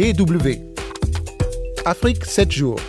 DW. 0.00 0.56
Afrique 1.84 2.24
7 2.24 2.50
jours. 2.50 2.80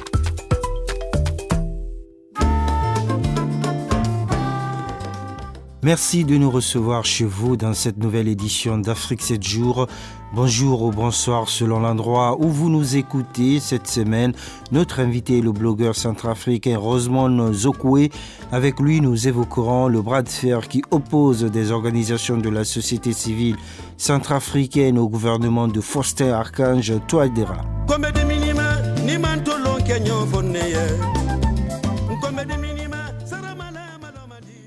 Merci 5.83 6.23
de 6.23 6.37
nous 6.37 6.49
recevoir 6.49 7.03
chez 7.03 7.25
vous 7.25 7.57
dans 7.57 7.73
cette 7.73 7.97
nouvelle 7.97 8.29
édition 8.29 8.77
d'Afrique 8.77 9.21
7 9.23 9.43
jours. 9.43 9.87
Bonjour 10.33 10.83
ou 10.83 10.91
bonsoir 10.91 11.49
selon 11.49 11.81
l'endroit 11.81 12.37
où 12.39 12.47
vous 12.47 12.69
nous 12.69 12.95
écoutez 12.95 13.59
cette 13.59 13.87
semaine. 13.87 14.31
Notre 14.71 15.01
invité 15.01 15.39
est 15.39 15.41
le 15.41 15.51
blogueur 15.51 15.93
centrafricain 15.93 16.77
Rosemont 16.77 17.51
Zokwe. 17.51 18.07
Avec 18.53 18.79
lui, 18.79 19.01
nous 19.01 19.27
évoquerons 19.27 19.89
le 19.89 20.01
bras 20.01 20.21
de 20.21 20.29
fer 20.29 20.69
qui 20.69 20.83
oppose 20.89 21.43
des 21.43 21.71
organisations 21.71 22.37
de 22.37 22.47
la 22.47 22.63
société 22.63 23.11
civile 23.11 23.57
centrafricaine 23.97 24.97
au 24.97 25.09
gouvernement 25.09 25.67
de 25.67 25.81
Faustin 25.81 26.31
Archange 26.31 26.93
Touadéra. 27.09 27.65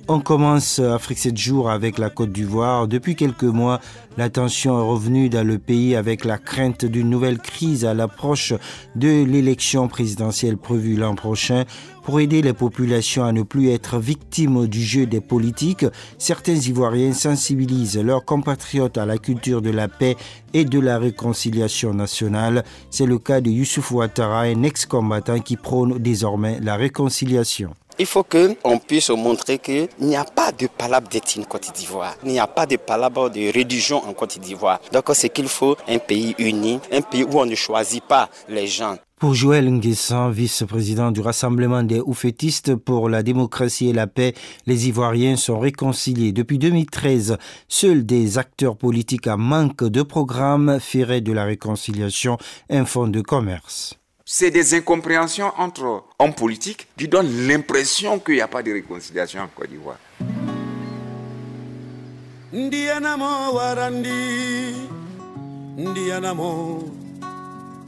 On 0.06 0.20
commence 0.20 0.80
Afrique 0.80 1.18
7 1.18 1.34
jours 1.38 1.70
avec 1.70 1.96
la 1.96 2.10
Côte 2.10 2.30
d'Ivoire. 2.30 2.86
Depuis 2.86 3.16
quelques 3.16 3.44
mois, 3.44 3.80
la 4.18 4.28
tension 4.28 4.78
est 4.78 4.86
revenue 4.86 5.30
dans 5.30 5.46
le 5.46 5.58
pays 5.58 5.96
avec 5.96 6.26
la 6.26 6.36
crainte 6.36 6.84
d'une 6.84 7.08
nouvelle 7.08 7.38
crise 7.38 7.86
à 7.86 7.94
l'approche 7.94 8.52
de 8.96 9.24
l'élection 9.24 9.88
présidentielle 9.88 10.58
prévue 10.58 10.96
l'an 10.96 11.14
prochain. 11.14 11.64
Pour 12.02 12.20
aider 12.20 12.42
les 12.42 12.52
populations 12.52 13.24
à 13.24 13.32
ne 13.32 13.42
plus 13.42 13.70
être 13.70 13.98
victimes 13.98 14.66
du 14.66 14.82
jeu 14.82 15.06
des 15.06 15.22
politiques, 15.22 15.86
certains 16.18 16.56
Ivoiriens 16.56 17.14
sensibilisent 17.14 17.98
leurs 17.98 18.26
compatriotes 18.26 18.98
à 18.98 19.06
la 19.06 19.16
culture 19.16 19.62
de 19.62 19.70
la 19.70 19.88
paix 19.88 20.16
et 20.52 20.66
de 20.66 20.80
la 20.80 20.98
réconciliation 20.98 21.94
nationale. 21.94 22.62
C'est 22.90 23.06
le 23.06 23.18
cas 23.18 23.40
de 23.40 23.48
Youssouf 23.48 23.90
Ouattara, 23.90 24.42
un 24.42 24.64
ex-combattant 24.64 25.40
qui 25.40 25.56
prône 25.56 25.98
désormais 25.98 26.60
la 26.60 26.76
réconciliation. 26.76 27.70
Il 27.98 28.06
faut 28.06 28.24
qu'on 28.24 28.78
puisse 28.78 29.10
montrer 29.10 29.58
qu'il 29.58 29.88
n'y 30.00 30.16
a 30.16 30.24
pas 30.24 30.50
de 30.50 30.66
palabre 30.66 31.08
d'ethnie 31.08 31.44
en 31.44 31.46
Côte 31.46 31.72
d'Ivoire. 31.74 32.16
Il 32.24 32.32
n'y 32.32 32.40
a 32.40 32.48
pas 32.48 32.66
de 32.66 32.76
palabre 32.76 33.30
de 33.30 33.56
religion 33.56 34.02
en 34.04 34.12
Côte 34.12 34.38
d'Ivoire. 34.40 34.80
Donc 34.92 35.10
c'est 35.14 35.28
qu'il 35.28 35.48
faut 35.48 35.76
un 35.86 35.98
pays 35.98 36.34
uni, 36.38 36.80
un 36.90 37.02
pays 37.02 37.22
où 37.22 37.38
on 37.38 37.46
ne 37.46 37.54
choisit 37.54 38.02
pas 38.02 38.28
les 38.48 38.66
gens. 38.66 38.96
Pour 39.20 39.34
Joël 39.34 39.70
Nguessan, 39.70 40.32
vice-président 40.32 41.12
du 41.12 41.20
Rassemblement 41.20 41.84
des 41.84 42.00
oufétistes 42.00 42.74
pour 42.74 43.08
la 43.08 43.22
démocratie 43.22 43.90
et 43.90 43.92
la 43.92 44.08
paix, 44.08 44.34
les 44.66 44.88
Ivoiriens 44.88 45.36
sont 45.36 45.60
réconciliés. 45.60 46.32
Depuis 46.32 46.58
2013, 46.58 47.38
seuls 47.68 48.04
des 48.04 48.38
acteurs 48.38 48.76
politiques 48.76 49.28
à 49.28 49.36
manque 49.36 49.84
de 49.84 50.02
programme 50.02 50.78
feraient 50.80 51.20
de 51.20 51.32
la 51.32 51.44
réconciliation 51.44 52.38
un 52.68 52.84
fonds 52.84 53.06
de 53.06 53.20
commerce 53.20 53.94
c'est 54.24 54.50
des 54.50 54.74
incompréhensions 54.74 55.52
entre 55.58 56.04
hommes 56.18 56.34
politiques 56.34 56.88
qui 56.96 57.08
donnent 57.08 57.46
l'impression 57.46 58.18
qu'il 58.18 58.36
n'y 58.36 58.40
a 58.40 58.48
pas 58.48 58.62
de 58.62 58.72
réconciliation 58.72 59.40
en 59.42 59.48
Côte 59.48 59.68
d'Ivoire. 59.68 59.98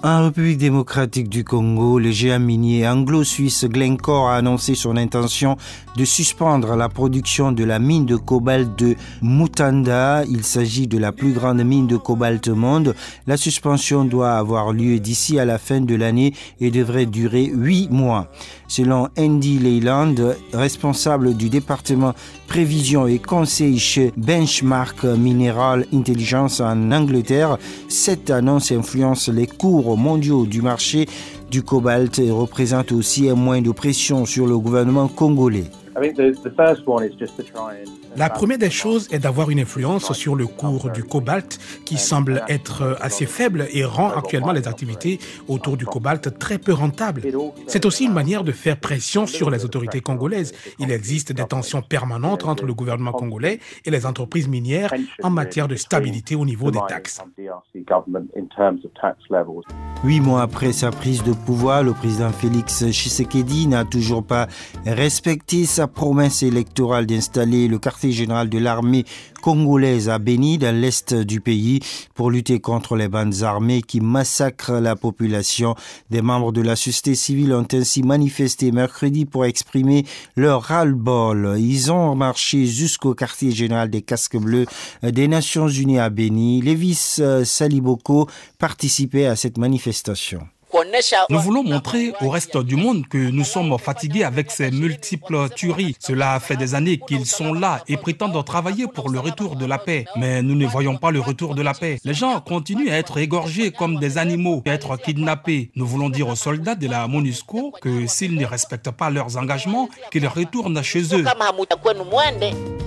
En 0.08 0.22
République 0.22 0.58
démocratique 0.58 1.28
du 1.28 1.42
Congo, 1.42 1.98
le 1.98 2.12
géant 2.12 2.38
minier 2.38 2.86
anglo-suisse 2.86 3.64
Glencore 3.64 4.28
a 4.28 4.36
annoncé 4.36 4.76
son 4.76 4.96
intention 4.96 5.56
de 5.96 6.04
suspendre 6.04 6.76
la 6.76 6.88
production 6.88 7.50
de 7.50 7.64
la 7.64 7.80
mine 7.80 8.06
de 8.06 8.14
cobalt 8.14 8.78
de 8.78 8.94
Mutanda. 9.20 10.22
Il 10.30 10.44
s'agit 10.44 10.86
de 10.86 10.96
la 10.96 11.10
plus 11.10 11.32
grande 11.32 11.64
mine 11.64 11.88
de 11.88 11.96
cobalt 11.96 12.46
au 12.46 12.54
monde. 12.54 12.94
La 13.26 13.36
suspension 13.36 14.04
doit 14.04 14.34
avoir 14.34 14.72
lieu 14.72 15.00
d'ici 15.00 15.40
à 15.40 15.44
la 15.44 15.58
fin 15.58 15.80
de 15.80 15.96
l'année 15.96 16.34
et 16.60 16.70
devrait 16.70 17.06
durer 17.06 17.50
huit 17.52 17.90
mois. 17.90 18.28
Selon 18.68 19.08
Andy 19.18 19.58
Leyland, 19.58 20.14
responsable 20.52 21.34
du 21.34 21.48
département 21.48 22.14
prévision 22.46 23.06
et 23.06 23.18
conseil 23.18 23.78
chez 23.78 24.12
Benchmark 24.16 25.04
Mineral 25.04 25.86
Intelligence 25.92 26.60
en 26.60 26.92
Angleterre, 26.92 27.58
cette 27.88 28.30
annonce 28.30 28.72
influence 28.72 29.28
les 29.28 29.46
cours 29.46 29.96
mondiaux 29.96 30.46
du 30.46 30.62
marché 30.62 31.06
du 31.50 31.62
cobalt 31.62 32.18
et 32.18 32.30
représente 32.30 32.92
aussi 32.92 33.28
un 33.28 33.34
moyen 33.34 33.62
de 33.62 33.70
pression 33.70 34.24
sur 34.24 34.46
le 34.46 34.58
gouvernement 34.58 35.08
congolais. 35.08 35.70
La 38.16 38.30
première 38.30 38.58
des 38.58 38.70
choses 38.70 39.08
est 39.12 39.18
d'avoir 39.18 39.50
une 39.50 39.60
influence 39.60 40.12
sur 40.12 40.34
le 40.34 40.46
cours 40.46 40.90
du 40.90 41.02
cobalt 41.04 41.58
qui 41.84 41.96
semble 41.96 42.42
être 42.48 42.98
assez 43.00 43.26
faible 43.26 43.66
et 43.72 43.84
rend 43.84 44.10
actuellement 44.10 44.52
les 44.52 44.68
activités 44.68 45.18
autour 45.48 45.76
du 45.76 45.86
cobalt 45.86 46.38
très 46.38 46.58
peu 46.58 46.72
rentables. 46.72 47.22
C'est 47.66 47.84
aussi 47.86 48.04
une 48.04 48.12
manière 48.12 48.44
de 48.44 48.52
faire 48.52 48.78
pression 48.78 49.26
sur 49.26 49.50
les 49.50 49.64
autorités 49.64 50.00
congolaises. 50.00 50.52
Il 50.78 50.90
existe 50.90 51.32
des 51.32 51.44
tensions 51.44 51.82
permanentes 51.82 52.44
entre 52.44 52.64
le 52.64 52.74
gouvernement 52.74 53.12
congolais 53.12 53.60
et 53.84 53.90
les 53.90 54.06
entreprises 54.06 54.48
minières 54.48 54.92
en 55.22 55.30
matière 55.30 55.68
de 55.68 55.76
stabilité 55.76 56.34
au 56.34 56.44
niveau 56.44 56.70
des 56.70 56.80
taxes. 56.88 57.22
Huit 60.04 60.20
mois 60.20 60.42
après 60.42 60.72
sa 60.72 60.90
prise 60.90 61.22
de 61.22 61.32
pouvoir, 61.32 61.82
le 61.82 61.92
président 61.92 62.30
Félix 62.30 62.84
Tshisekedi 62.90 63.66
n'a 63.66 63.84
toujours 63.84 64.24
pas 64.24 64.46
respecté 64.84 65.64
sa 65.64 65.85
promesse 65.86 66.42
électorale 66.42 67.06
d'installer 67.06 67.68
le 67.68 67.78
quartier 67.78 68.12
général 68.12 68.48
de 68.48 68.58
l'armée 68.58 69.04
congolaise 69.42 70.08
à 70.08 70.18
Beni, 70.18 70.58
dans 70.58 70.74
l'est 70.74 71.14
du 71.14 71.40
pays, 71.40 71.80
pour 72.14 72.30
lutter 72.30 72.58
contre 72.60 72.96
les 72.96 73.08
bandes 73.08 73.42
armées 73.42 73.82
qui 73.82 74.00
massacrent 74.00 74.80
la 74.80 74.96
population. 74.96 75.74
Des 76.10 76.22
membres 76.22 76.52
de 76.52 76.62
la 76.62 76.76
société 76.76 77.14
civile 77.14 77.52
ont 77.52 77.66
ainsi 77.72 78.02
manifesté 78.02 78.72
mercredi 78.72 79.24
pour 79.24 79.44
exprimer 79.44 80.04
leur 80.34 80.62
ras-le-bol. 80.62 81.56
Ils 81.58 81.92
ont 81.92 82.14
marché 82.14 82.66
jusqu'au 82.66 83.14
quartier 83.14 83.52
général 83.52 83.90
des 83.90 84.02
casques 84.02 84.36
bleus 84.36 84.66
des 85.02 85.28
Nations 85.28 85.68
Unies 85.68 85.98
à 85.98 86.10
Beni. 86.10 86.60
Lévis 86.60 87.20
Saliboko 87.44 88.28
participait 88.58 89.26
à 89.26 89.36
cette 89.36 89.58
manifestation. 89.58 90.40
Nous 91.30 91.38
voulons 91.38 91.62
montrer 91.62 92.12
au 92.20 92.28
reste 92.28 92.56
du 92.58 92.76
monde 92.76 93.06
que 93.08 93.16
nous 93.16 93.44
sommes 93.44 93.78
fatigués 93.78 94.24
avec 94.24 94.50
ces 94.50 94.70
multiples 94.70 95.48
tueries. 95.54 95.96
Cela 96.00 96.38
fait 96.40 96.56
des 96.56 96.74
années 96.74 96.98
qu'ils 96.98 97.24
sont 97.24 97.54
là 97.54 97.82
et 97.88 97.96
prétendent 97.96 98.44
travailler 98.44 98.86
pour 98.86 99.08
le 99.08 99.18
retour 99.18 99.56
de 99.56 99.64
la 99.64 99.78
paix. 99.78 100.04
Mais 100.16 100.42
nous 100.42 100.54
ne 100.54 100.66
voyons 100.66 100.96
pas 100.96 101.10
le 101.10 101.20
retour 101.20 101.54
de 101.54 101.62
la 101.62 101.72
paix. 101.72 101.98
Les 102.04 102.14
gens 102.14 102.40
continuent 102.40 102.90
à 102.90 102.98
être 102.98 103.16
égorgés 103.18 103.70
comme 103.70 103.98
des 103.98 104.18
animaux, 104.18 104.62
à 104.66 104.70
être 104.70 104.96
kidnappés. 104.96 105.70
Nous 105.76 105.86
voulons 105.86 106.10
dire 106.10 106.28
aux 106.28 106.36
soldats 106.36 106.74
de 106.74 106.88
la 106.88 107.06
MONUSCO 107.06 107.72
que 107.80 108.06
s'ils 108.06 108.34
ne 108.34 108.44
respectent 108.44 108.90
pas 108.90 109.10
leurs 109.10 109.36
engagements, 109.36 109.88
qu'ils 110.10 110.26
retournent 110.26 110.82
chez 110.82 111.02
eux. 111.14 111.24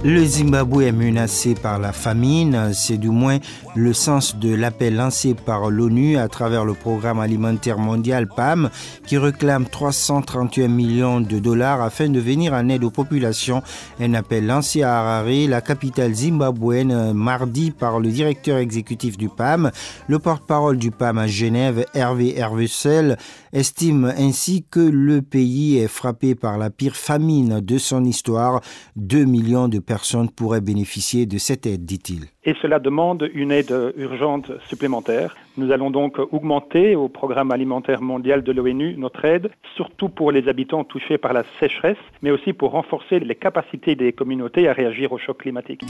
Le 0.03 0.25
Zimbabwe 0.25 0.81
est 0.83 0.91
menacé 0.91 1.55
par 1.55 1.79
la 1.79 1.91
famine. 1.91 2.71
C'est 2.73 2.97
du 2.97 3.09
moins 3.09 3.39
le 3.75 3.93
sens 3.93 4.35
de 4.35 4.53
l'appel 4.53 4.95
lancé 4.95 5.33
par 5.33 5.69
l'ONU 5.69 6.17
à 6.17 6.27
travers 6.27 6.65
le 6.65 6.73
programme 6.73 7.19
alimentaire 7.19 7.68
mondial 7.77 8.27
PAM 8.27 8.69
qui 9.05 9.17
réclame 9.17 9.65
331 9.65 10.67
millions 10.67 11.21
de 11.21 11.39
dollars 11.39 11.81
afin 11.81 12.09
de 12.09 12.19
venir 12.19 12.53
en 12.53 12.69
aide 12.69 12.83
aux 12.83 12.91
populations. 12.91 13.61
Un 13.99 14.13
appel 14.13 14.45
lancé 14.45 14.83
à 14.83 14.99
Harare, 14.99 15.47
la 15.47 15.61
capitale 15.61 16.13
zimbabwéenne, 16.13 17.13
mardi 17.13 17.71
par 17.71 17.99
le 17.99 18.09
directeur 18.09 18.57
exécutif 18.57 19.17
du 19.17 19.29
PAM. 19.29 19.71
Le 20.07 20.19
porte-parole 20.19 20.77
du 20.77 20.91
PAM 20.91 21.17
à 21.17 21.27
Genève, 21.27 21.85
Hervé 21.93 22.37
Hervesel, 22.37 23.17
estime 23.53 24.13
ainsi 24.17 24.65
que 24.69 24.79
le 24.79 25.21
pays 25.21 25.77
est 25.77 25.87
frappé 25.87 26.35
par 26.35 26.57
la 26.57 26.69
pire 26.69 26.95
famine 26.95 27.59
de 27.59 27.77
son 27.77 28.05
histoire. 28.05 28.61
2 28.95 29.25
millions 29.25 29.67
de 29.67 29.79
personnes 29.79 30.29
pourraient 30.29 30.61
bénéficier 30.61 31.25
de 31.25 31.37
cette 31.37 31.65
aide, 31.65 31.85
dit-il. 31.85 32.25
Et 32.45 32.55
cela 32.61 32.79
demande 32.79 33.29
une 33.33 33.51
aide 33.51 33.75
urgente 33.97 34.51
supplémentaire. 34.67 35.35
Nous 35.57 35.71
allons 35.71 35.91
donc 35.91 36.19
augmenter 36.31 36.95
au 36.95 37.09
programme 37.09 37.51
alimentaire 37.59 38.01
mondial 38.01 38.41
de 38.41 38.53
l'ONU 38.53 38.95
notre 38.97 39.25
aide, 39.25 39.51
surtout 39.75 40.07
pour 40.07 40.31
les 40.31 40.47
habitants 40.47 40.85
touchés 40.85 41.17
par 41.17 41.33
la 41.33 41.43
sécheresse, 41.59 41.97
mais 42.21 42.31
aussi 42.31 42.53
pour 42.53 42.71
renforcer 42.71 43.19
les 43.19 43.35
capacités 43.35 43.95
des 43.95 44.13
communautés 44.13 44.69
à 44.69 44.73
réagir 44.73 45.11
au 45.11 45.17
choc 45.17 45.39
climatique. 45.39 45.81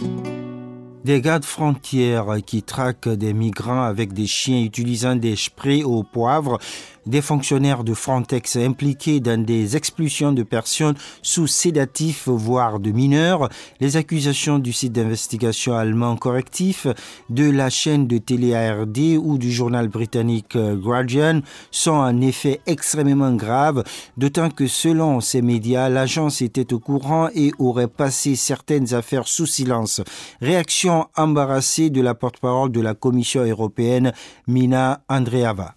Des 1.05 1.21
gardes 1.21 1.45
frontières 1.45 2.25
qui 2.45 2.61
traquent 2.63 3.07
des 3.07 3.33
migrants 3.33 3.83
avec 3.83 4.13
des 4.13 4.27
chiens 4.27 4.61
utilisant 4.63 5.15
des 5.15 5.35
sprays 5.35 5.83
au 5.83 6.03
poivre 6.03 6.57
des 7.05 7.21
fonctionnaires 7.21 7.83
de 7.83 7.93
Frontex 7.93 8.55
impliqués 8.55 9.19
dans 9.19 9.43
des 9.43 9.75
expulsions 9.75 10.31
de 10.31 10.43
personnes 10.43 10.95
sous 11.21 11.47
sédatifs, 11.47 12.27
voire 12.27 12.79
de 12.79 12.91
mineurs. 12.91 13.49
Les 13.79 13.97
accusations 13.97 14.59
du 14.59 14.73
site 14.73 14.93
d'investigation 14.93 15.75
allemand 15.75 16.15
correctif, 16.17 16.87
de 17.29 17.49
la 17.49 17.69
chaîne 17.69 18.07
de 18.07 18.17
télé 18.17 18.55
ARD 18.55 18.97
ou 19.21 19.37
du 19.37 19.51
journal 19.51 19.87
britannique 19.87 20.55
euh, 20.55 20.75
Guardian 20.75 21.41
sont 21.71 21.91
en 21.91 22.21
effet 22.21 22.61
extrêmement 22.65 23.33
graves, 23.33 23.83
d'autant 24.17 24.49
que 24.49 24.67
selon 24.67 25.21
ces 25.21 25.41
médias, 25.41 25.89
l'agence 25.89 26.41
était 26.41 26.73
au 26.73 26.79
courant 26.79 27.29
et 27.35 27.51
aurait 27.59 27.87
passé 27.87 28.35
certaines 28.35 28.93
affaires 28.93 29.27
sous 29.27 29.45
silence. 29.45 30.01
Réaction 30.41 31.07
embarrassée 31.15 31.89
de 31.89 32.01
la 32.01 32.15
porte-parole 32.15 32.71
de 32.71 32.81
la 32.81 32.93
Commission 32.93 33.43
européenne, 33.43 34.13
Mina 34.47 35.01
Andreava. 35.09 35.75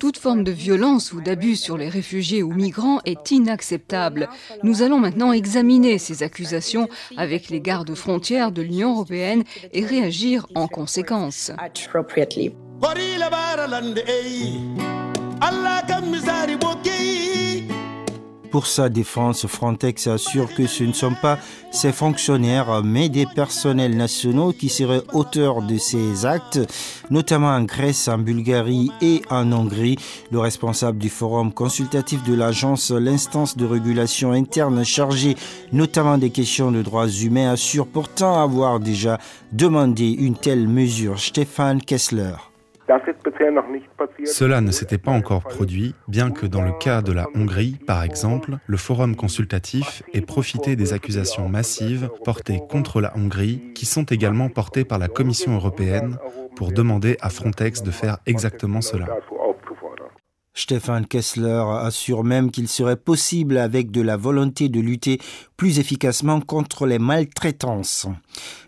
Toute 0.00 0.18
forme 0.18 0.44
de 0.44 0.50
violence 0.50 1.12
ou 1.12 1.20
d'abus 1.20 1.56
sur 1.56 1.76
les 1.76 1.88
réfugiés 1.88 2.42
ou 2.42 2.52
migrants 2.52 3.00
est 3.04 3.30
inacceptable. 3.30 4.28
Nous 4.62 4.82
allons 4.82 4.98
maintenant 4.98 5.32
examiner 5.32 5.98
ces 5.98 6.22
accusations 6.22 6.88
avec 7.16 7.50
les 7.50 7.60
gardes 7.60 7.94
frontières 7.94 8.52
de 8.52 8.62
l'Union 8.62 8.92
européenne 8.94 9.44
et 9.72 9.84
réagir 9.84 10.46
en 10.54 10.66
conséquence. 10.66 11.52
Pour 18.52 18.66
sa 18.66 18.90
défense, 18.90 19.46
Frontex 19.46 20.06
assure 20.08 20.54
que 20.54 20.66
ce 20.66 20.84
ne 20.84 20.92
sont 20.92 21.14
pas 21.14 21.38
ses 21.70 21.90
fonctionnaires, 21.90 22.82
mais 22.84 23.08
des 23.08 23.24
personnels 23.24 23.96
nationaux 23.96 24.52
qui 24.52 24.68
seraient 24.68 25.00
auteurs 25.14 25.62
de 25.62 25.78
ces 25.78 26.26
actes, 26.26 26.60
notamment 27.08 27.48
en 27.48 27.62
Grèce, 27.62 28.08
en 28.08 28.18
Bulgarie 28.18 28.90
et 29.00 29.22
en 29.30 29.50
Hongrie. 29.52 29.96
Le 30.30 30.38
responsable 30.38 30.98
du 30.98 31.08
forum 31.08 31.50
consultatif 31.50 32.22
de 32.24 32.34
l'agence, 32.34 32.90
l'instance 32.90 33.56
de 33.56 33.64
régulation 33.64 34.32
interne 34.32 34.84
chargée 34.84 35.34
notamment 35.72 36.18
des 36.18 36.28
questions 36.28 36.70
de 36.70 36.82
droits 36.82 37.08
humains, 37.08 37.52
assure 37.52 37.86
pourtant 37.86 38.42
avoir 38.42 38.80
déjà 38.80 39.18
demandé 39.50 40.10
une 40.10 40.36
telle 40.36 40.68
mesure. 40.68 41.18
Stéphane 41.18 41.80
Kessler. 41.80 42.51
Cela 44.24 44.60
ne 44.60 44.70
s'était 44.70 44.98
pas 44.98 45.10
encore 45.10 45.42
produit, 45.42 45.94
bien 46.08 46.30
que 46.30 46.46
dans 46.46 46.62
le 46.62 46.72
cas 46.72 47.02
de 47.02 47.12
la 47.12 47.26
Hongrie, 47.34 47.78
par 47.86 48.02
exemple, 48.02 48.58
le 48.66 48.76
Forum 48.76 49.16
consultatif 49.16 50.02
ait 50.12 50.20
profité 50.20 50.76
des 50.76 50.92
accusations 50.92 51.48
massives 51.48 52.10
portées 52.24 52.60
contre 52.68 53.00
la 53.00 53.16
Hongrie, 53.16 53.72
qui 53.74 53.86
sont 53.86 54.04
également 54.04 54.48
portées 54.48 54.84
par 54.84 54.98
la 54.98 55.08
Commission 55.08 55.54
européenne, 55.54 56.16
pour 56.56 56.72
demander 56.72 57.16
à 57.20 57.30
Frontex 57.30 57.82
de 57.82 57.90
faire 57.90 58.18
exactement 58.26 58.80
cela. 58.80 59.06
Stéphane 60.54 61.06
Kessler 61.06 61.64
assure 61.80 62.24
même 62.24 62.50
qu'il 62.50 62.68
serait 62.68 62.96
possible, 62.96 63.56
avec 63.56 63.90
de 63.90 64.02
la 64.02 64.18
volonté 64.18 64.68
de 64.68 64.80
lutter 64.80 65.18
plus 65.56 65.78
efficacement 65.78 66.40
contre 66.40 66.86
les 66.86 66.98
maltraitances. 66.98 68.06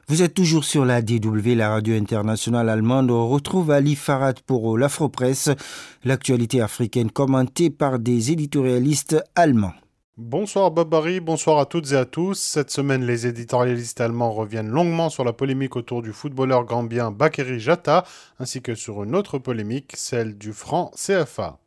Vous 0.09 0.23
êtes 0.23 0.35
toujours 0.35 0.65
sur 0.65 0.85
la 0.85 1.03
DW, 1.03 1.55
la 1.55 1.71
radio 1.71 1.95
internationale 1.95 2.69
allemande. 2.69 3.11
On 3.11 3.29
retrouve 3.29 3.71
Ali 3.71 3.97
Farad 3.97 4.41
pour 4.41 4.79
l'Afro-Presse, 4.79 5.51
l'actualité 6.05 6.63
africaine 6.63 7.11
commentée 7.11 7.69
par 7.69 7.99
des 7.99 8.33
éditorialistes 8.33 9.23
allemands. 9.35 9.75
Bonsoir 10.17 10.71
Bob 10.71 10.91
Barry, 10.91 11.19
bonsoir 11.19 11.59
à 11.59 11.67
toutes 11.67 11.91
et 11.91 11.97
à 11.97 12.05
tous. 12.05 12.39
Cette 12.39 12.71
semaine, 12.71 13.05
les 13.05 13.27
éditorialistes 13.27 14.01
allemands 14.01 14.31
reviennent 14.31 14.69
longuement 14.69 15.11
sur 15.11 15.25
la 15.25 15.33
polémique 15.33 15.75
autour 15.75 16.03
du 16.03 16.13
footballeur 16.13 16.65
gambien 16.65 17.11
Bakary 17.11 17.59
Jata, 17.59 18.05
ainsi 18.39 18.63
que 18.63 18.75
sur 18.75 19.03
une 19.03 19.17
autre 19.17 19.39
polémique, 19.39 19.93
celle 19.97 20.39
du 20.39 20.53
franc 20.53 20.93
CFA. 20.95 21.59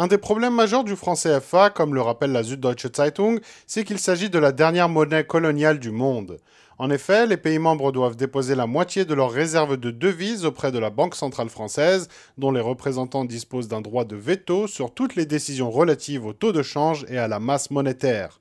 Un 0.00 0.06
des 0.06 0.16
problèmes 0.16 0.54
majeurs 0.54 0.84
du 0.84 0.94
franc 0.94 1.16
CFA, 1.16 1.70
comme 1.70 1.92
le 1.92 2.00
rappelle 2.00 2.30
la 2.30 2.44
Süddeutsche 2.44 2.86
Zeitung, 2.94 3.40
c'est 3.66 3.82
qu'il 3.82 3.98
s'agit 3.98 4.30
de 4.30 4.38
la 4.38 4.52
dernière 4.52 4.88
monnaie 4.88 5.24
coloniale 5.24 5.80
du 5.80 5.90
monde. 5.90 6.38
En 6.78 6.88
effet, 6.88 7.26
les 7.26 7.36
pays 7.36 7.58
membres 7.58 7.90
doivent 7.90 8.14
déposer 8.14 8.54
la 8.54 8.68
moitié 8.68 9.04
de 9.04 9.14
leurs 9.14 9.32
réserves 9.32 9.76
de 9.76 9.90
devises 9.90 10.44
auprès 10.44 10.70
de 10.70 10.78
la 10.78 10.90
Banque 10.90 11.16
centrale 11.16 11.48
française, 11.48 12.06
dont 12.36 12.52
les 12.52 12.60
représentants 12.60 13.24
disposent 13.24 13.66
d'un 13.66 13.80
droit 13.80 14.04
de 14.04 14.14
veto 14.14 14.68
sur 14.68 14.94
toutes 14.94 15.16
les 15.16 15.26
décisions 15.26 15.72
relatives 15.72 16.26
au 16.26 16.32
taux 16.32 16.52
de 16.52 16.62
change 16.62 17.04
et 17.08 17.18
à 17.18 17.26
la 17.26 17.40
masse 17.40 17.72
monétaire. 17.72 18.38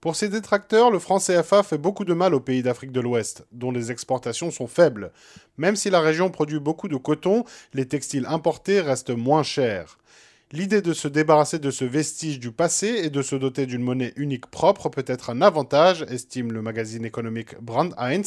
Pour 0.00 0.14
ces 0.14 0.28
détracteurs, 0.28 0.92
le 0.92 1.00
franc 1.00 1.18
CFA 1.18 1.64
fait 1.64 1.78
beaucoup 1.78 2.04
de 2.04 2.14
mal 2.14 2.34
aux 2.34 2.40
pays 2.40 2.62
d'Afrique 2.62 2.92
de 2.92 3.00
l'Ouest, 3.00 3.46
dont 3.50 3.72
les 3.72 3.90
exportations 3.90 4.52
sont 4.52 4.68
faibles. 4.68 5.10
Même 5.56 5.74
si 5.74 5.90
la 5.90 6.00
région 6.00 6.30
produit 6.30 6.60
beaucoup 6.60 6.86
de 6.86 6.96
coton, 6.96 7.44
les 7.72 7.88
textiles 7.88 8.26
importés 8.28 8.80
restent 8.80 9.16
moins 9.16 9.42
chers. 9.42 9.98
L'idée 10.54 10.82
de 10.82 10.92
se 10.92 11.08
débarrasser 11.08 11.58
de 11.58 11.72
ce 11.72 11.84
vestige 11.84 12.38
du 12.38 12.52
passé 12.52 12.86
et 13.02 13.10
de 13.10 13.22
se 13.22 13.34
doter 13.34 13.66
d'une 13.66 13.82
monnaie 13.82 14.12
unique 14.14 14.46
propre 14.46 14.88
peut 14.88 15.04
être 15.08 15.30
un 15.30 15.42
avantage, 15.42 16.02
estime 16.02 16.52
le 16.52 16.62
magazine 16.62 17.04
économique 17.04 17.60
Brand 17.60 17.92
1. 17.98 18.20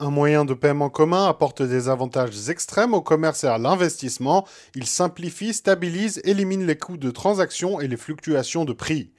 Un 0.00 0.10
moyen 0.10 0.44
de 0.44 0.52
paiement 0.52 0.90
commun 0.90 1.28
apporte 1.28 1.62
des 1.62 1.88
avantages 1.88 2.48
extrêmes 2.48 2.92
au 2.92 3.02
commerce 3.02 3.44
et 3.44 3.46
à 3.46 3.56
l'investissement. 3.56 4.48
Il 4.74 4.84
simplifie, 4.84 5.54
stabilise, 5.54 6.20
élimine 6.24 6.66
les 6.66 6.76
coûts 6.76 6.96
de 6.96 7.12
transaction 7.12 7.80
et 7.80 7.86
les 7.86 7.96
fluctuations 7.96 8.64
de 8.64 8.72
prix. 8.72 9.12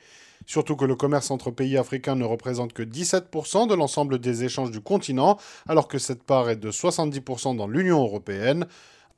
Surtout 0.45 0.75
que 0.75 0.83
le 0.83 0.97
commerce 0.97 1.31
entre 1.31 1.51
pays 1.51 1.77
africains 1.77 2.15
ne 2.15 2.25
représente 2.25 2.73
que 2.73 2.83
17% 2.83 3.69
de 3.69 3.75
l'ensemble 3.75 4.19
des 4.19 4.43
échanges 4.43 4.71
du 4.71 4.81
continent, 4.81 5.37
alors 5.69 5.87
que 5.87 5.99
cette 5.99 6.23
part 6.23 6.49
est 6.49 6.57
de 6.57 6.69
70% 6.69 7.55
dans 7.55 7.67
l'Union 7.67 8.01
européenne. 8.01 8.67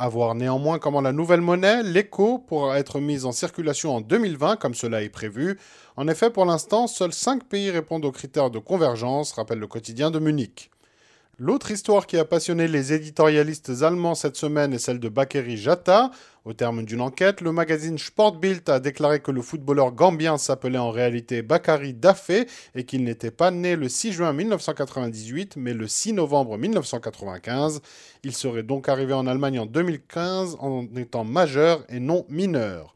À 0.04 0.10
voir 0.10 0.36
néanmoins 0.36 0.80
comment 0.80 1.00
la 1.00 1.14
nouvelle 1.14 1.40
monnaie, 1.40 1.82
l'écho, 1.82 2.38
pourra 2.38 2.78
être 2.78 3.00
mise 3.00 3.24
en 3.24 3.32
circulation 3.32 3.96
en 3.96 4.02
2020 4.02 4.58
comme 4.58 4.74
cela 4.74 5.02
est 5.02 5.08
prévu? 5.08 5.58
En 5.96 6.10
effet, 6.10 6.30
pour 6.30 6.44
l'instant, 6.44 6.88
seuls 6.88 7.14
5 7.14 7.46
pays 7.46 7.72
répondent 7.72 8.04
aux 8.04 8.12
critères 8.12 8.52
de 8.52 8.60
convergence, 8.60 9.32
rappelle 9.32 9.60
le 9.60 9.68
quotidien 9.68 10.12
de 10.12 10.20
Munich. 10.20 10.73
L'autre 11.40 11.72
histoire 11.72 12.06
qui 12.06 12.16
a 12.18 12.26
passionné 12.26 12.68
les 12.68 12.94
éditorialistes 12.94 13.72
allemands 13.82 14.14
cette 14.14 14.36
semaine 14.36 14.72
est 14.72 14.78
celle 14.78 15.00
de 15.00 15.10
Bakary 15.10 15.58
Jata. 15.58 16.12
Au 16.46 16.54
terme 16.54 16.86
d'une 16.86 17.02
enquête, 17.02 17.42
le 17.42 17.52
magazine 17.52 17.98
Sportbild 17.98 18.70
a 18.70 18.80
déclaré 18.80 19.20
que 19.20 19.32
le 19.32 19.42
footballeur 19.42 19.94
gambien 19.94 20.38
s'appelait 20.38 20.78
en 20.78 20.92
réalité 20.92 21.42
Bakary 21.42 21.96
Dafé 21.96 22.46
et 22.76 22.86
qu'il 22.86 23.04
n'était 23.04 23.32
pas 23.32 23.50
né 23.50 23.76
le 23.76 23.90
6 23.90 24.12
juin 24.12 24.32
1998 24.32 25.56
mais 25.58 25.74
le 25.74 25.88
6 25.88 26.14
novembre 26.14 26.56
1995. 26.60 27.82
Il 28.24 28.36
serait 28.36 28.62
donc 28.62 28.88
arrivé 28.88 29.14
en 29.14 29.26
Allemagne 29.26 29.60
en 29.60 29.66
2015 29.66 30.58
en 30.60 30.86
étant 30.96 31.24
majeur 31.24 31.84
et 31.90 32.00
non 32.00 32.28
mineur. 32.30 32.94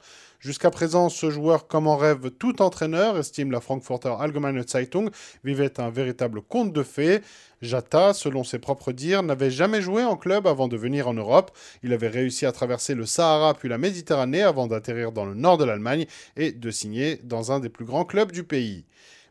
Jusqu'à 0.47 0.71
présent, 0.71 1.09
ce 1.09 1.29
joueur, 1.29 1.67
comme 1.67 1.87
en 1.87 1.97
rêve 1.97 2.31
tout 2.31 2.61
entraîneur, 2.61 3.17
estime 3.17 3.51
la 3.51 3.59
Frankfurter 3.59 4.13
Allgemeine 4.17 4.65
Zeitung, 4.65 5.09
vivait 5.43 5.77
un 5.77 5.89
véritable 5.89 6.41
conte 6.41 6.71
de 6.71 6.83
fées. 6.83 7.19
Jata, 7.61 8.13
selon 8.13 8.45
ses 8.45 8.57
propres 8.57 8.93
dires, 8.93 9.23
n'avait 9.23 9.51
jamais 9.51 9.81
joué 9.81 10.05
en 10.05 10.15
club 10.15 10.47
avant 10.47 10.69
de 10.69 10.77
venir 10.77 11.09
en 11.09 11.13
Europe. 11.13 11.51
Il 11.83 11.91
avait 11.91 12.07
réussi 12.07 12.45
à 12.45 12.53
traverser 12.53 12.95
le 12.95 13.05
Sahara 13.05 13.55
puis 13.55 13.67
la 13.67 13.77
Méditerranée 13.77 14.41
avant 14.41 14.67
d'atterrir 14.67 15.11
dans 15.11 15.25
le 15.25 15.33
nord 15.33 15.57
de 15.57 15.65
l'Allemagne 15.65 16.05
et 16.37 16.53
de 16.53 16.71
signer 16.71 17.19
dans 17.25 17.51
un 17.51 17.59
des 17.59 17.67
plus 17.67 17.83
grands 17.83 18.05
clubs 18.05 18.31
du 18.31 18.45
pays. 18.45 18.85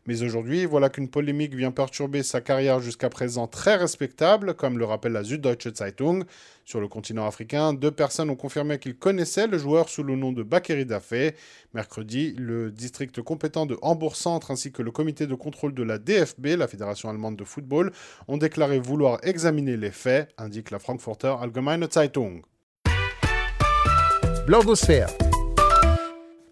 Mais 0.07 0.23
aujourd'hui, 0.23 0.65
voilà 0.65 0.89
qu'une 0.89 1.09
polémique 1.09 1.53
vient 1.53 1.71
perturber 1.71 2.23
sa 2.23 2.39
carrière 2.39 2.79
jusqu'à 2.79 3.09
présent 3.09 3.45
très 3.45 3.75
respectable, 3.75 4.53
comme 4.53 4.77
le 4.77 4.85
rappelle 4.85 5.11
la 5.11 5.23
Süddeutsche 5.23 5.73
Zeitung. 5.75 6.23
Sur 6.63 6.79
le 6.79 6.87
continent 6.87 7.27
africain, 7.27 7.73
deux 7.73 7.91
personnes 7.91 8.29
ont 8.29 8.37
confirmé 8.37 8.79
qu'ils 8.79 8.97
connaissaient 8.97 9.47
le 9.47 9.57
joueur 9.57 9.89
sous 9.89 10.03
le 10.03 10.15
nom 10.15 10.31
de 10.31 10.43
Bakary 10.43 10.85
Dafé. 10.85 11.35
Mercredi, 11.73 12.33
le 12.37 12.71
district 12.71 13.21
compétent 13.21 13.65
de 13.65 13.77
Hambourg-Centre 13.81 14.49
ainsi 14.49 14.71
que 14.71 14.81
le 14.81 14.91
comité 14.91 15.27
de 15.27 15.35
contrôle 15.35 15.73
de 15.73 15.83
la 15.83 15.97
DFB, 15.97 16.57
la 16.57 16.69
Fédération 16.69 17.09
allemande 17.09 17.35
de 17.35 17.43
football, 17.43 17.91
ont 18.29 18.37
déclaré 18.37 18.79
vouloir 18.79 19.19
examiner 19.23 19.75
les 19.75 19.91
faits, 19.91 20.29
indique 20.37 20.71
la 20.71 20.79
Frankfurter 20.79 21.35
Allgemeine 21.41 21.85
Zeitung. 21.91 22.43
Blogosphère. 24.45 25.09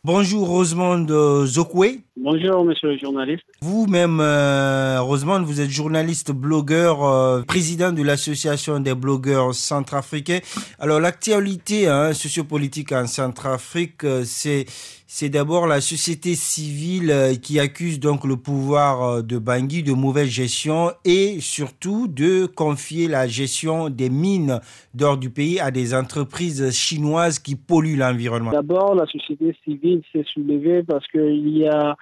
Bonjour 0.03 0.49
Rosemond 0.49 1.45
Zokwe. 1.45 2.04
Bonjour 2.17 2.63
monsieur 2.63 2.91
le 2.91 2.97
journaliste. 2.97 3.43
Vous-même, 3.59 4.21
euh, 4.21 5.01
Rosemond, 5.01 5.41
vous 5.41 5.59
êtes 5.59 5.69
journaliste, 5.69 6.31
blogueur, 6.31 7.03
euh, 7.03 7.41
président 7.41 7.91
de 7.91 8.01
l'association 8.03 8.79
des 8.79 8.95
blogueurs 8.95 9.53
centrafricains. 9.53 10.39
Alors 10.79 11.01
l'actualité 11.01 11.89
hein, 11.89 12.13
sociopolitique 12.13 12.93
en 12.93 13.05
Centrafrique, 13.07 14.05
euh, 14.05 14.21
c'est 14.23 14.65
c'est 15.07 15.29
d'abord 15.29 15.67
la 15.67 15.81
société 15.81 16.35
civile 16.35 17.11
euh, 17.11 17.35
qui 17.35 17.59
accuse 17.59 17.99
donc 17.99 18.25
le 18.25 18.37
pouvoir 18.37 19.21
de 19.21 19.37
Bangui 19.37 19.83
de 19.83 19.93
mauvaise 19.93 20.29
gestion 20.29 20.91
et 21.03 21.39
surtout 21.41 22.07
de 22.07 22.45
confier 22.47 23.07
la 23.07 23.27
gestion 23.27 23.89
des 23.89 24.09
mines 24.09 24.61
d'or 24.93 25.17
du 25.17 25.29
pays 25.29 25.59
à 25.59 25.69
des 25.69 25.93
entreprises 25.93 26.71
chinoises 26.71 27.39
qui 27.39 27.55
polluent 27.55 27.97
l'environnement. 27.97 28.51
D'abord, 28.51 28.95
la 28.95 29.05
société 29.05 29.55
civile 29.63 30.01
s'est 30.11 30.25
soulevée 30.33 30.81
parce 30.83 31.05
qu'il 31.07 31.49
y 31.49 31.67
a 31.67 31.95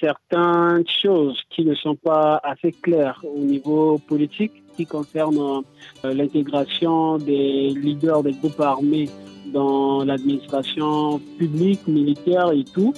certaines 0.00 0.84
choses 1.02 1.40
qui 1.50 1.64
ne 1.64 1.74
sont 1.74 1.96
pas 1.96 2.40
assez 2.42 2.72
claires 2.72 3.22
au 3.24 3.40
niveau 3.40 3.98
politique 3.98 4.62
qui 4.76 4.86
concernent 4.86 5.62
euh, 6.04 6.14
l'intégration 6.14 7.18
des 7.18 7.70
leaders 7.70 8.22
des 8.22 8.32
groupes 8.32 8.60
armés 8.60 9.08
dans 9.52 10.04
l'administration 10.04 11.20
publique, 11.38 11.86
militaire 11.86 12.50
et 12.52 12.64
tout 12.64 12.94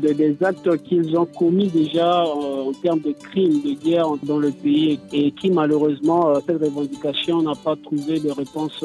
des 0.00 0.36
actes 0.42 0.82
qu'ils 0.84 1.18
ont 1.18 1.26
commis 1.26 1.68
déjà 1.68 2.22
euh, 2.22 2.68
en 2.68 2.72
termes 2.72 3.00
de 3.00 3.12
crimes 3.12 3.60
de 3.60 3.74
guerre 3.74 4.06
dans 4.22 4.38
le 4.38 4.50
pays 4.50 4.98
et 5.12 5.30
qui 5.32 5.50
malheureusement, 5.50 6.30
euh, 6.30 6.40
cette 6.46 6.62
revendication 6.62 7.42
n'a 7.42 7.52
pas 7.62 7.76
trouvé 7.76 8.18
de 8.18 8.30
réponse 8.30 8.82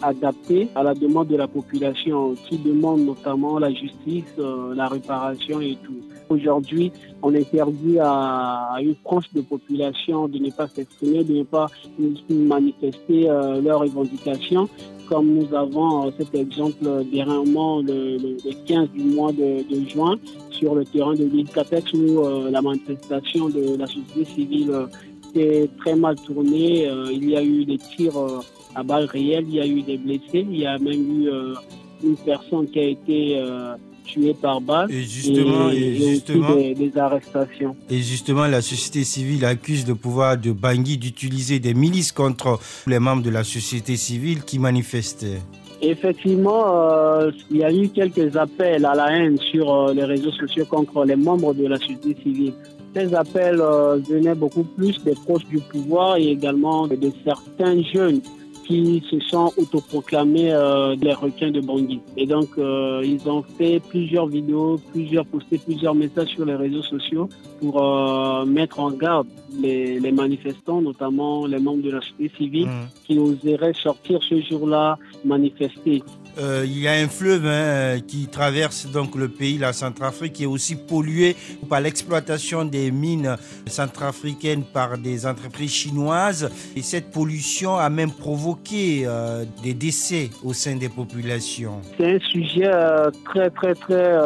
adaptée 0.00 0.68
à 0.74 0.82
la 0.82 0.94
demande 0.94 1.28
de 1.28 1.36
la 1.36 1.48
population 1.48 2.34
qui 2.48 2.56
demande 2.58 3.00
notamment 3.00 3.58
la 3.58 3.70
justice, 3.72 4.32
la 4.74 4.88
réparation 4.88 5.60
et 5.60 5.76
tout. 5.84 6.00
Aujourd'hui, 6.28 6.92
on 7.22 7.34
interdit 7.34 7.98
à 8.00 8.76
une 8.80 8.94
tranche 9.04 9.32
de 9.32 9.40
population 9.40 10.28
de 10.28 10.38
ne 10.38 10.50
pas 10.50 10.68
s'exprimer, 10.68 11.24
de 11.24 11.34
ne 11.34 11.42
pas 11.42 11.66
manifester 12.28 13.24
leurs 13.62 13.80
revendications 13.80 14.68
comme 15.08 15.34
nous 15.34 15.54
avons 15.54 16.06
euh, 16.06 16.10
cet 16.18 16.34
exemple 16.34 17.04
dernièrement 17.12 17.80
le, 17.80 18.36
15 18.66 18.90
du 18.90 19.04
mois 19.04 19.32
de, 19.32 19.64
juin 19.88 20.16
sur 20.50 20.74
le 20.74 20.84
terrain 20.84 21.14
de 21.14 21.24
l'île 21.24 21.48
Capex 21.48 21.92
où 21.92 22.20
euh, 22.20 22.50
la 22.50 22.62
manifestation 22.62 23.48
de 23.48 23.76
la 23.76 23.86
société 23.86 24.24
civile 24.24 24.72
s'est 25.34 25.68
très 25.78 25.94
mal 25.94 26.16
tournée. 26.16 26.88
Euh, 26.88 27.06
il 27.12 27.28
y 27.28 27.36
a 27.36 27.42
eu 27.42 27.64
des 27.64 27.78
tirs 27.78 28.14
à 28.74 28.82
balles 28.82 29.04
réelles, 29.04 29.46
il 29.48 29.54
y 29.54 29.60
a 29.60 29.66
eu 29.66 29.82
des 29.82 29.98
blessés, 29.98 30.46
il 30.48 30.58
y 30.58 30.66
a 30.66 30.78
même 30.78 31.24
eu 31.24 31.30
une 32.02 32.16
personne 32.16 32.66
qui 32.68 32.78
a 32.80 32.84
été 32.84 33.40
tués 34.04 34.34
par 34.34 34.60
balle 34.60 34.90
et, 34.90 35.02
justement, 35.02 35.70
et, 35.70 35.94
justement, 35.94 36.54
des, 36.56 36.92
arrestations. 36.96 37.74
Et 37.90 37.98
justement, 37.98 38.46
la 38.46 38.62
société 38.62 39.04
civile 39.04 39.44
accuse 39.44 39.86
le 39.86 39.94
pouvoir 39.94 40.36
de 40.36 40.52
Bangui 40.52 40.98
d'utiliser 40.98 41.58
des 41.58 41.74
milices 41.74 42.12
contre 42.12 42.58
les 42.86 42.98
membres 42.98 43.22
de 43.22 43.30
la 43.30 43.44
société 43.44 43.96
civile 43.96 44.44
qui 44.44 44.58
manifestaient. 44.58 45.40
Effectivement, 45.82 46.64
euh, 46.66 47.30
il 47.50 47.58
y 47.58 47.64
a 47.64 47.72
eu 47.72 47.88
quelques 47.88 48.36
appels 48.36 48.86
à 48.86 48.94
la 48.94 49.10
haine 49.10 49.38
sur 49.38 49.70
euh, 49.70 49.92
les 49.92 50.04
réseaux 50.04 50.30
sociaux 50.30 50.64
contre 50.64 51.04
les 51.04 51.16
membres 51.16 51.52
de 51.52 51.66
la 51.66 51.78
société 51.78 52.16
civile. 52.22 52.54
Ces 52.94 53.12
appels 53.14 53.60
euh, 53.60 53.98
venaient 54.08 54.34
beaucoup 54.34 54.62
plus 54.62 55.02
des 55.04 55.14
proches 55.14 55.44
du 55.46 55.58
pouvoir 55.58 56.16
et 56.16 56.28
également 56.30 56.86
de 56.86 57.10
certains 57.24 57.82
jeunes 57.82 58.20
qui 58.64 59.02
se 59.10 59.20
sont 59.20 59.52
autoproclamés 59.56 60.52
euh, 60.52 60.96
des 60.96 61.12
requins 61.12 61.50
de 61.50 61.60
Bangui. 61.60 62.00
Et 62.16 62.26
donc, 62.26 62.48
euh, 62.58 63.02
ils 63.04 63.28
ont 63.28 63.42
fait 63.42 63.80
plusieurs 63.88 64.26
vidéos, 64.26 64.80
plusieurs 64.92 65.26
postés, 65.26 65.58
plusieurs 65.58 65.94
messages 65.94 66.28
sur 66.28 66.44
les 66.44 66.54
réseaux 66.54 66.82
sociaux 66.82 67.28
pour 67.60 67.82
euh, 67.82 68.44
mettre 68.44 68.80
en 68.80 68.90
garde 68.90 69.26
les, 69.60 70.00
manifestants, 70.12 70.80
notamment 70.80 71.46
les 71.46 71.58
membres 71.58 71.82
de 71.82 71.90
la 71.90 72.00
société 72.00 72.36
civile, 72.36 72.66
mmh. 72.66 72.88
qui 73.06 73.18
oseraient 73.18 73.74
sortir 73.74 74.20
ce 74.22 74.40
jour-là 74.40 74.98
manifester. 75.24 76.02
Euh, 76.38 76.64
il 76.66 76.80
y 76.80 76.88
a 76.88 76.92
un 76.92 77.08
fleuve 77.08 77.46
hein, 77.46 78.00
qui 78.06 78.26
traverse 78.26 78.86
donc 78.86 79.14
le 79.14 79.28
pays, 79.28 79.58
la 79.58 79.72
Centrafrique, 79.72 80.34
qui 80.34 80.42
est 80.44 80.46
aussi 80.46 80.76
pollué 80.76 81.36
par 81.68 81.80
l'exploitation 81.80 82.64
des 82.64 82.90
mines 82.90 83.36
centrafricaines 83.66 84.64
par 84.64 84.98
des 84.98 85.26
entreprises 85.26 85.72
chinoises. 85.72 86.50
Et 86.76 86.82
cette 86.82 87.10
pollution 87.10 87.76
a 87.76 87.88
même 87.88 88.10
provoqué 88.10 89.02
euh, 89.04 89.44
des 89.62 89.74
décès 89.74 90.30
au 90.42 90.52
sein 90.52 90.76
des 90.76 90.88
populations. 90.88 91.80
C'est 91.98 92.16
un 92.16 92.20
sujet 92.20 92.66
euh, 92.66 93.10
très 93.24 93.50
très 93.50 93.74
très 93.74 94.18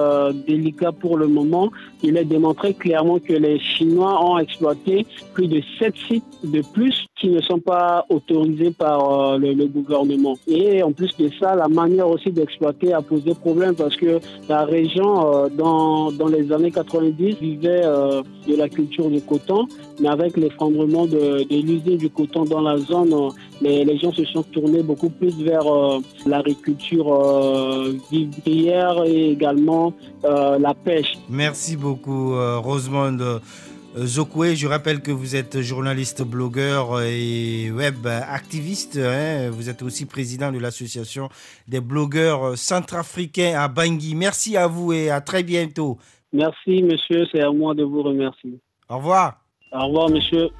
délicat 0.46 0.92
pour 0.92 1.18
le 1.18 1.26
moment. 1.26 1.70
Il 2.02 2.16
est 2.16 2.24
démontré 2.24 2.74
clairement 2.74 3.18
que 3.18 3.32
les 3.32 3.58
Chinois 3.58 4.24
ont 4.24 4.38
exploité 4.38 5.06
plus 5.34 5.48
de 5.48 5.62
7 5.78 5.94
sites 6.08 6.24
de 6.44 6.62
plus 6.72 7.07
qui 7.18 7.28
ne 7.28 7.40
sont 7.40 7.58
pas 7.58 8.06
autorisés 8.08 8.70
par 8.70 9.38
le, 9.38 9.52
le 9.52 9.66
gouvernement. 9.66 10.37
Et 10.46 10.82
en 10.82 10.92
plus 10.92 11.16
de 11.16 11.30
ça, 11.40 11.54
la 11.54 11.68
manière 11.68 12.08
aussi 12.08 12.30
d'exploiter 12.30 12.92
a 12.92 13.02
posé 13.02 13.34
problème 13.34 13.75
parce 13.75 13.96
que 13.96 14.20
la 14.48 14.64
région, 14.64 15.34
euh, 15.34 15.48
dans, 15.48 16.12
dans, 16.12 16.28
les 16.28 16.52
années 16.52 16.70
90, 16.70 17.37
vivait 17.40 17.82
euh, 17.84 18.22
de 18.46 18.56
la 18.56 18.68
culture 18.68 19.10
du 19.10 19.20
coton, 19.20 19.66
mais 20.00 20.08
avec 20.08 20.37
l'effondrement 20.37 21.06
de, 21.06 21.44
de 21.44 21.56
l'usine 21.62 21.96
du 21.96 22.10
coton 22.10 22.44
dans 22.44 22.60
la 22.60 22.78
zone, 22.78 23.12
euh, 23.12 23.28
les, 23.60 23.84
les, 23.84 23.98
gens 23.98 24.12
se 24.12 24.25
sont 24.25 24.42
tournés 24.42 24.82
beaucoup 24.82 25.10
plus 25.10 25.37
vers 25.42 25.64
l'agriculture 26.26 27.08
vivrière 28.10 29.02
et 29.04 29.32
également 29.32 29.92
la 30.22 30.75
pêche. 30.75 31.18
Merci 31.28 31.76
beaucoup, 31.76 32.34
Rosemonde. 32.62 33.40
Euh, 33.98 34.06
Zokwe, 34.06 34.54
je 34.54 34.66
rappelle 34.66 35.00
que 35.00 35.10
vous 35.10 35.34
êtes 35.34 35.60
journaliste, 35.60 36.22
blogueur 36.22 37.00
et 37.02 37.70
web 37.70 38.06
activiste. 38.06 38.96
Hein. 38.96 39.50
Vous 39.50 39.68
êtes 39.68 39.82
aussi 39.82 40.06
président 40.06 40.52
de 40.52 40.58
l'association 40.58 41.28
des 41.66 41.80
blogueurs 41.80 42.56
centrafricains 42.56 43.54
à 43.58 43.66
Bangui. 43.68 44.14
Merci 44.14 44.56
à 44.56 44.66
vous 44.66 44.92
et 44.92 45.10
à 45.10 45.20
très 45.20 45.42
bientôt. 45.42 45.98
Merci, 46.32 46.82
monsieur. 46.82 47.26
C'est 47.32 47.42
à 47.42 47.50
moi 47.50 47.74
de 47.74 47.82
vous 47.82 48.02
remercier. 48.02 48.60
Au 48.88 48.98
revoir. 48.98 49.40
Au 49.72 49.86
revoir, 49.86 50.10
monsieur. 50.10 50.50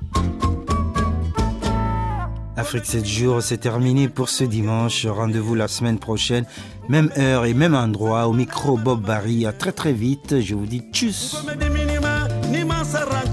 Afrique 2.57 2.87
7 2.87 3.07
jours, 3.07 3.41
c'est 3.41 3.59
terminé 3.59 4.09
pour 4.09 4.29
ce 4.29 4.43
dimanche. 4.43 5.07
Rendez-vous 5.07 5.55
la 5.55 5.69
semaine 5.69 6.01
prochaine, 6.01 6.45
même 6.89 7.09
heure 7.17 7.45
et 7.45 7.55
même 7.55 7.75
endroit, 7.75 8.27
au 8.27 8.33
micro 8.33 8.77
Bob 8.77 9.03
Barry. 9.03 9.47
À 9.47 9.53
très 9.53 9.71
très 9.71 9.93
vite. 9.93 10.41
Je 10.41 10.57
vous 10.57 10.67
dis 10.67 10.83
tchuss. 10.91 11.47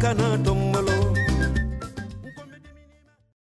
kana 0.01 0.37
tombolo 0.45 0.94